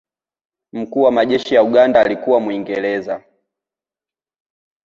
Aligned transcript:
mkuu 0.73 1.01
wa 1.01 1.11
majeshi 1.11 1.55
ya 1.55 1.63
uganda 1.63 2.01
alikuwa 2.01 2.39
mwingereza 2.39 3.23